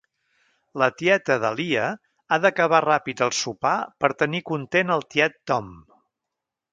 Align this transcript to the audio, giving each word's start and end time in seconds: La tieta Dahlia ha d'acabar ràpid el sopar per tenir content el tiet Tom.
La 0.83 0.87
tieta 1.01 1.35
Dahlia 1.43 1.83
ha 1.91 2.39
d'acabar 2.45 2.79
ràpid 2.87 3.21
el 3.27 3.33
sopar 3.41 3.77
per 4.05 4.11
tenir 4.23 4.41
content 4.53 4.95
el 4.99 5.05
tiet 5.17 5.37
Tom. 5.53 5.69